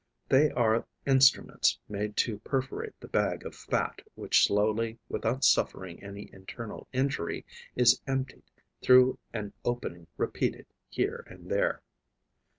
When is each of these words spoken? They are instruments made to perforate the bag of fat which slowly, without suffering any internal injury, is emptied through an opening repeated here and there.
They 0.29 0.49
are 0.53 0.87
instruments 1.05 1.77
made 1.87 2.17
to 2.25 2.39
perforate 2.39 2.99
the 2.99 3.07
bag 3.07 3.45
of 3.45 3.53
fat 3.53 4.01
which 4.15 4.43
slowly, 4.47 4.97
without 5.09 5.43
suffering 5.43 6.01
any 6.01 6.27
internal 6.33 6.87
injury, 6.91 7.45
is 7.75 8.01
emptied 8.07 8.49
through 8.81 9.19
an 9.31 9.53
opening 9.63 10.07
repeated 10.17 10.65
here 10.89 11.23
and 11.29 11.51
there. 11.51 11.83